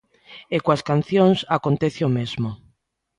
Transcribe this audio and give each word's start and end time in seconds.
E 0.55 0.57
coas 0.65 0.85
cancións 0.89 1.39
acontece 1.57 2.01
o 2.07 2.13
mesmo. 2.17 2.49